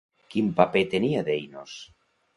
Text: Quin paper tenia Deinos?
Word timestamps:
Quin 0.35 0.47
paper 0.59 0.83
tenia 0.95 1.23
Deinos? 1.31 1.77